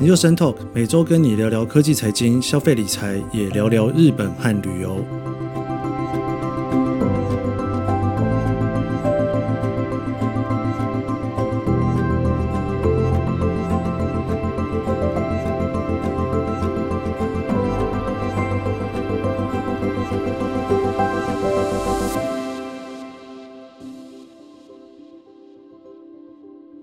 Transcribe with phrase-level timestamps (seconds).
[0.00, 5.04] 研究生 Talk 每周跟你聊聊科技、财经、消费、理财，也聊聊日本和旅游。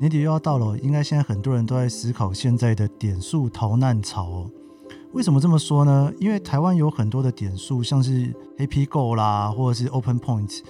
[0.08, 4.50] 年底又要到了，应该现在很多人都在思考现在的点数逃难潮哦。
[5.12, 6.10] 为什么这么说呢？
[6.18, 10.62] 因为台湾有很多的点数，像是 HappyGo 啦，或者是 Open Point。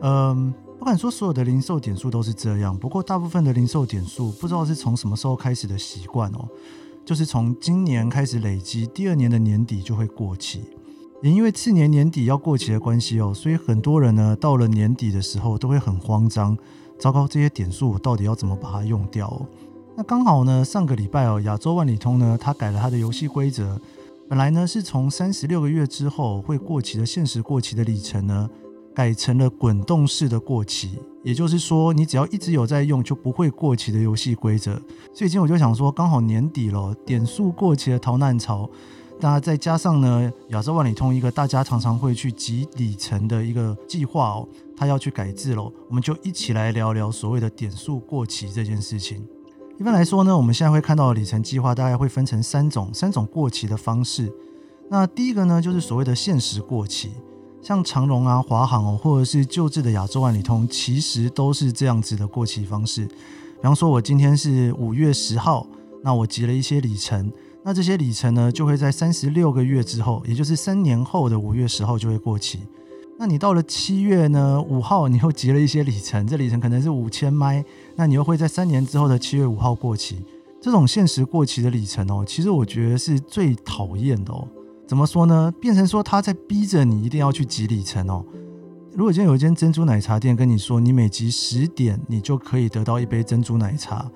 [0.00, 6.48] 嗯，不敢说所有的零售点数都是这样，不过大部分的零售点数不知道是从什么时候开始的习惯哦，
[7.04, 10.64] 就是从今年开始累积，第二年的年底就会过期。
[11.22, 16.56] 也因为次年年底要过期的关系哦，所以很多人呢到了年底的时候都会很慌张。
[16.98, 19.46] 糟糕，这些点数我到底要怎么把它用掉？
[19.96, 23.80] 那刚好呢，上个礼拜哦，亚洲万里通呢，它改了它的游戏规则。
[24.28, 28.48] 本来呢是从三十六个月之后会过期的限时过期的里程呢，
[28.94, 30.98] 改成了滚动式的过期。
[31.22, 34.74] 也就是说，你只要一直有在用，就不会过期的游戏规则。
[35.12, 38.68] 所以今天我就想说，刚好年底了，点数过期的逃难潮。
[39.22, 49.22] 那再加上呢，亚洲万里通一个大家常常会去集里程的一个计划哦，它要去改制喽，我们就一起来聊聊所谓的点数过期这件事情。
[49.78, 54.32] 一般来说呢，我们现在会看到的里程计划大概会分成三种，三种过期的方式。
[54.88, 57.10] 那第一个呢，就是所谓的限时过期，
[57.62, 63.04] 像长荣啊、华航哦，或者是旧制的亚洲万里通，其实都是这样子的过期方式。
[63.06, 65.66] 比方说，我今天是五月十号，
[66.02, 67.30] 那我集了一些里程。
[67.62, 72.60] 那这些里程呢，就会在三十六个月之后，也就是三年后的五月十号就会过期。
[73.18, 77.62] 那你到了七月呢，五号你又集了一些里程，这里程可能是五千迈，
[77.96, 80.24] 那你又会在三年之后的七月五号过期。
[80.58, 84.48] 这种限时过期的里程哦，其实我觉得是最讨厌的哦。
[84.86, 85.52] 怎么说呢？
[85.60, 88.24] 变成说他在逼着你一定要去集里程哦。
[88.94, 94.10] 如果今天有一间珍珠奶茶店跟你说，你每集十点，你就可以得到一杯珍珠奶茶。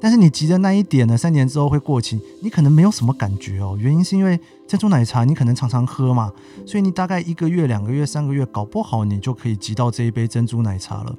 [0.00, 3.76] 但是你集的那一点呢，三年之后会过期，你可能没有什么感觉哦。
[3.78, 6.32] 原因是因为珍珠奶茶你可能常常喝嘛，
[6.66, 11.14] 所以你大概一个月、两个月、三个月，搞不好你就可以集到这一杯珍珠奶茶了。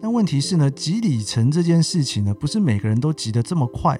[0.00, 3.98] 但问题是呢，集里程这件事情呢，不是每个人都集得这么快。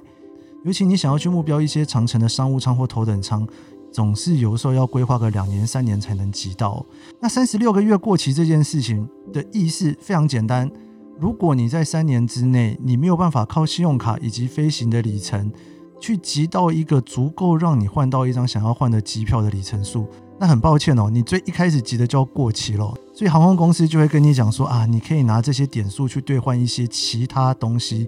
[0.65, 3.47] 尤其你想要去目标一些长程的商务舱或头等舱，
[3.91, 6.84] 总是有时候要规划个两年、三年才能集到。
[7.21, 10.71] 那三十六个月过期这件事情的意思非常简单。
[11.19, 15.50] 如果你在三年之内，你没有办法靠信用卡以及飞行的里程
[15.99, 20.06] 去集到一个足够让你换到一张想要换的机票的里程数，
[20.38, 22.93] 那很抱歉哦，你最一开始集的就要过期了。
[23.15, 28.06] 所以航空公司就会跟你讲说啊，你可以拿这些点数去兑换一些其他东西。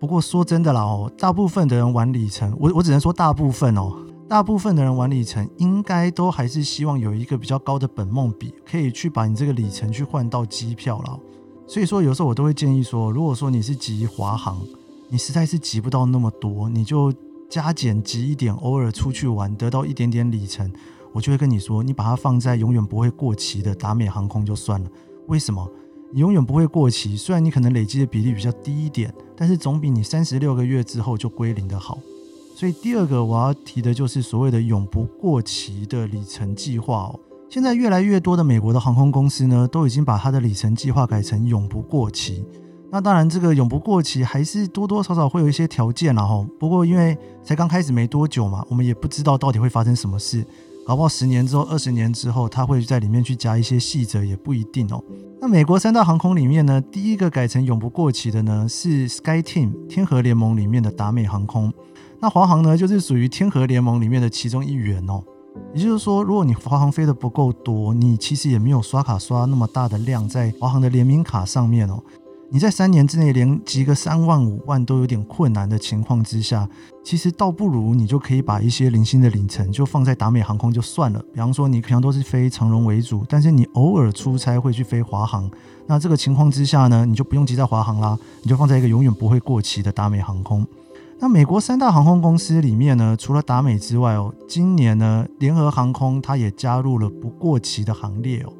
[0.00, 3.96] 不过说真的啦哦，大部分的人玩里程，我我只能说大部分哦，
[4.28, 11.20] 大部分的人玩里程应该都还是希望有一个比较高的本梦比，可以去把你这个里程去换到机票了。
[11.72, 14.60] 所以说，有时候我都会建议说，如果说你是集华航，
[15.08, 17.10] 你实在是集不到那么多，你就
[17.48, 20.70] 加减集一点，偶尔出去玩得到一点点里程，
[21.14, 24.90] 我就会跟你说，你把它放在永远不会过期的达美航空就算了。
[25.28, 25.66] 为什么？
[26.10, 31.98] 你永远不会过期，虽然你可能累积的比例比较低一点，但是总比你三十六个月之后就归零的好。
[32.54, 37.14] 所以第二个我要提的就是所谓的永不过期的里程计划。
[37.52, 42.42] 现在越来越多的美国的航空公司呢，都已经把它的里程计划改成永不过期。
[42.90, 46.46] 那当然，这个永不过期还是多多少少会有一些条件啦齁。
[46.58, 47.14] 不过因为
[47.44, 50.42] 才刚开始没多久嘛，我们也不知道到底会发生什么事。
[50.86, 55.04] 搞不好十年之后、二十年之后，它会在里面去加一些细则，也不一定哦。
[55.38, 61.70] 那美国三大航空里面呢，第一个改成永不过期的呢，是 SkyTeam 天合联盟里面的达美航空。
[62.18, 65.22] 那华航呢，就是属于天合联盟里面的其中一员哦。
[65.74, 72.02] 也就是说，如果你华航飞得不够多，你其实也没有刷卡刷那么大的量在华航的联名卡上面哦。
[72.50, 76.68] 你在三年之内连集个三万五万都有点困难的情况之下，
[77.02, 81.24] 其实倒不如你就可以把一些零星的里程就放在达美航空就算了。
[81.32, 85.50] 比方说，你平常都是飞长荣为主，但是你偶尔出差会去飞华航，
[85.86, 90.66] 那这个情况之下呢，你就不用急在华航啦，你就放在一个永远不会过期的达美航空。
[91.22, 98.52] 那美国三大航空公司里面呢，除了达美之外哦，今年呢，联合航空它也加入了不过期的行列哦。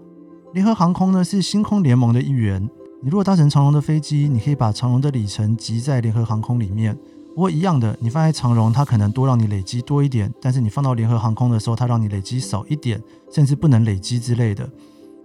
[0.55, 2.63] 联合航空呢是星空联盟的一员，
[3.03, 6.97] 你如果搭乘长荣的飞机，你可以把长荣的里程集在联合航空里面。
[7.35, 14.71] 不过一样的，你放在长荣，它可能多让你累积多一点，但是你放到联合航空的时候，它让你累积少一点，甚至不能累积之类的。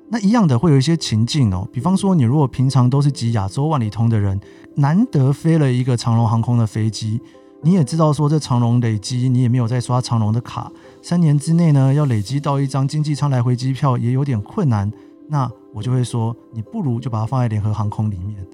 [0.09, 4.39] 那一样的会有一些情境哦，比方说你如果平常都是集亚洲万里通的人，
[4.75, 7.19] 难得飞了一个长龙航空的飞机，
[7.62, 10.71] 你也知道说这长龙累积，你也没有在刷长龙的卡，
[11.01, 14.89] 三年之内呢要累积到一张经济舱来回机票也有点困难。
[15.27, 18.48] 那我就会说，你不如就把它放在联合航空里面，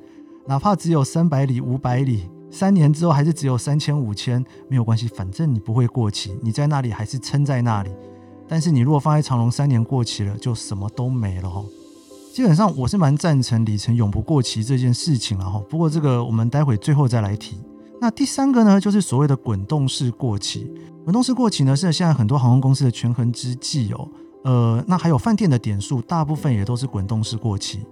[0.47, 7.91] 哪怕只有三百里、五百里，三年之后还是只有三千、五千，没有关系，反正你不会过期，你在那里还是撑在那里。
[8.47, 11.63] 但是你如果放在长隆，三年过期了，就什么都没了哈。
[12.33, 15.61] 基本上我是蛮赞成里程永不过期这件事情了哈。
[15.69, 17.57] 不过这个我们待会最后再来提。
[18.01, 20.69] 那第三个呢，就是所谓的滚动式过期。
[21.03, 24.09] 滚动式过期呢，是现在很多航空公司的权衡之计哦。
[24.43, 27.85] 呃，那还有饭店的点数，大部分也都是滚动式过期。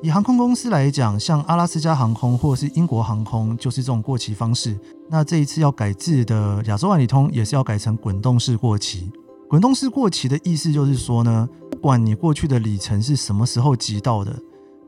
[0.00, 4.78] 以航空公司来讲，像阿拉斯加航空或者是英国航空，就是这种过期方式。
[5.08, 9.10] 那这一次要改制的亚洲万里通，也是要改成滚动式过期。
[9.48, 14.38] 滚动式过期的意思就是说呢，不管你过去的里程是什么时候集到的，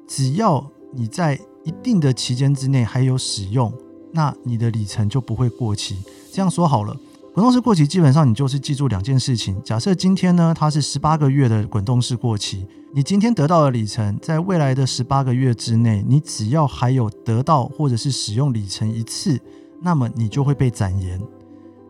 [0.07, 3.73] 只要你在一定的期间之内还有使用，
[4.13, 5.97] 那你的里程就不会过期。
[6.31, 6.95] 这样说好了。
[7.33, 9.57] 滚动式过期，基本上你就是记住两件事情。
[9.63, 19.41] 假设今天呢，它是十八个月的滚动式过期，你今天得到的里程，在未来的十八个月之内，你只要还有得到或者是使用里程一次，
[19.81, 21.19] 那么你就会被展延。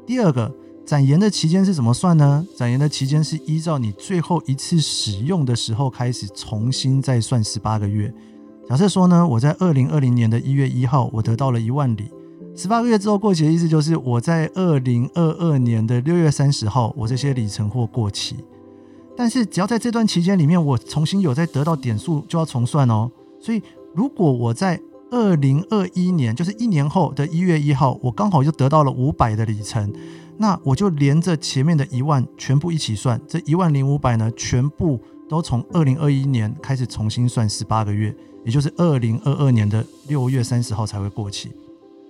[0.07, 0.55] 第二个，
[0.91, 2.45] 展延的期间是怎么算呢？
[2.57, 8.13] 展延的期间是依照你最后一次使用的时候开始重新再算十八个月。
[8.69, 12.11] 假设说呢，我在二零二零年的一月一号，我得到了一万里。
[12.57, 18.35] 十八个月之后过期的意思就是我在二零二二年的六月三十号，我这些里程或过期。
[19.17, 23.09] 但是只要在这段期间里面，我重新有再得到点数，就要重算哦。
[23.39, 23.63] 所以
[23.95, 24.81] 如果我在
[25.13, 29.93] 二零二一年，就是一年后的一月一号，我刚好就得到了五百的里程，
[30.41, 34.99] 那我就连着前面的一万全部一起算，这一万零五百呢，全部
[35.29, 41.53] 都从二零二一年开始重新算十八个月，也就是二零二二年的六月三十号才会过期。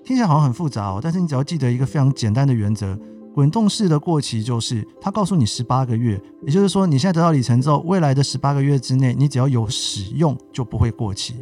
[0.05, 2.97] 听起来好像很复杂哦，但是你只要记得一个非常简单的原则：
[3.35, 11.35] 滚动式的过期就是它告诉你十八个月，也就是说你现在得到里程之后，未来的十八个月之内，你只要有使用就不会过期。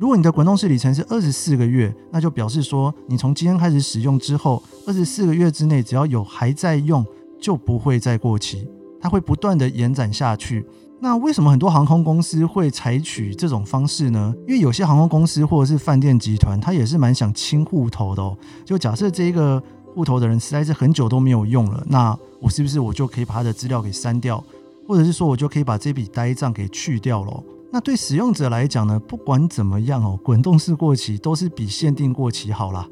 [0.00, 7.04] 如果你的滚动式里程是二十四个月，那就表示说你从今天开始使用之后，二十四个月之内只要有还在用
[7.38, 8.66] 就不会再过期，
[8.98, 10.64] 它会不断的延展下去。
[11.00, 14.34] 那为什么很多航空公司会采取这种方式呢？
[14.48, 18.34] 因为有些航空公司或者是饭店集团，他也是蛮想清户头的哦。
[18.64, 19.62] 就假设这一个
[19.94, 24.42] 户头的人实在是很久都没有用了，那我是不是我就可以把他的资料给删掉，
[24.88, 27.42] 或者是说我就可以把这笔呆账给去掉了？
[27.72, 32.88] 那对使用者来讲呢，不管怎么样哦，滚动式过期都是比限定过期好啦。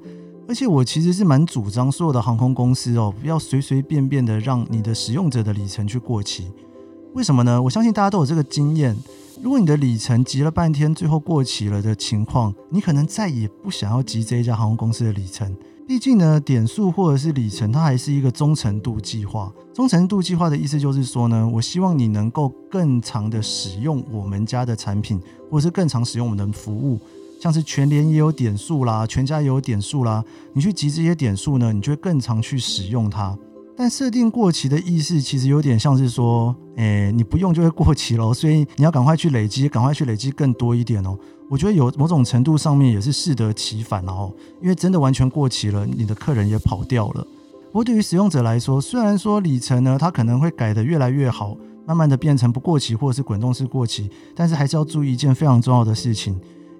[0.48, 6.50] 而且我其实是蛮主张所有的航空公司哦，不要随随便便的让你的使用者的里程去过期。
[7.14, 7.60] 为什么呢？
[7.60, 8.96] 我相信大家都有这个经验。
[9.40, 15.56] 如果你的里程集了半天，最后过期了的情况，你可能再也不想要集这一家航空公司的里程。
[15.87, 19.52] 毕竟呢，点数或者是里程，它还是一个忠诚度计划。
[19.73, 26.99] 忠诚度计划的意思就是说呢，我希望你能够更长的使用我们家的产品，或者是更长使用我们的服务。
[27.40, 33.38] 像是全联也有点数啦，全家也有点数啦，你去集这些点数呢，你就会更常去使用它。
[33.80, 41.16] 但设定过期的意思，其实有点像是说，诶，你不用就会过期了，所以你要赶快去累积，赶快去累积更多一点哦。
[41.48, 47.25] 我觉得有某种程度上面也是适得其反哦，因为真的完全过期了，你的客人也跑掉了。
[47.66, 51.56] 不过对于使用者来说，虽然说里程呢，它可能会改得越来越好，
[51.87, 56.37] 慢慢的变成不过期或者是滚动式过期，但是还是要注意一件非常重要的事情，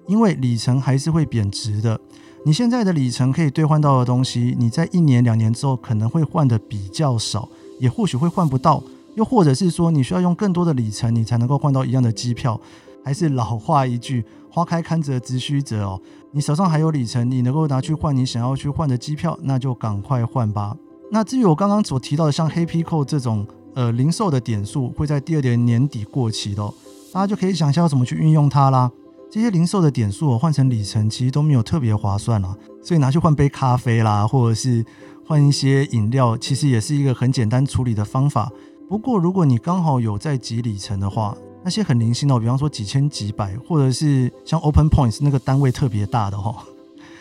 [0.09, 1.97] 因为里程还是会贬值的。
[2.45, 7.47] 你现在的里程可以兑换到的东西，你在一年两年之后可能会换的比较少，
[7.79, 8.81] 也或许会换不到，
[9.15, 12.59] 又或者是说你需要用更多的里程，你才能够换到一样的机票。
[13.03, 16.01] 还是老话一句，花开堪折直须折哦。
[16.31, 20.75] 你手上还有里程，你能够拿去换你想要去换的机票，那就赶快换吧。
[21.11, 26.73] 那至于我刚刚所提到的，像黑皮扣这种呃零售的点数，会在第二年年底过期的哦，
[27.11, 28.91] 大家就可以想一下要怎么去运用它啦。
[29.31, 34.83] 这些零售的点数换成里程，其实都没有特别划算啦，所以拿去换杯咖啡啦，或者是
[35.23, 38.51] 换一些饮料，其实也是一个很简单处理的方法。
[38.87, 46.65] 不过，如果你刚好有在集里程的话，那些很零星的，比方说几千几百，或者是像 Open Points 那个单位特别大的哈，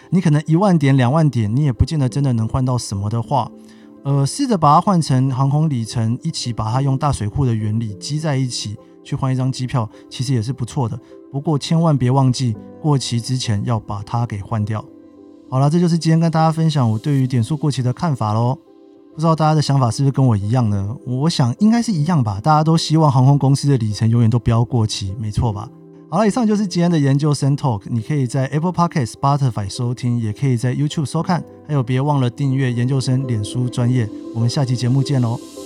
[0.09, 3.51] 你可能一万点、两万点，你也不见得真的能换到什么的话，
[4.05, 8.79] 呃，试着把它换成航空里程，一起把它用大水库的原理积在一起。
[9.09, 11.01] 去换一张机票，其实也是不错的。
[11.33, 14.85] 不过千万别忘记过期之前要把它给换掉。
[15.49, 18.59] 好了，这就是今天跟大家分享我对于点数过期的看法喽。
[19.15, 20.95] 不知道大家的想法是不是跟我一样呢？
[21.07, 22.39] 我想应该是一样吧。
[22.39, 25.71] 大家都希望航空公司的里程永远都不要过期，没错吧？
[26.11, 27.83] 好了，以上就是今天的研究生 Talk。
[27.87, 31.43] 你可以在 Apple Podcast、Spotify 收听，也可以在 YouTube 收看。
[31.67, 34.09] 还有，别忘了订阅研究生脸书专业。
[34.35, 35.58] 我们下期节目见喽！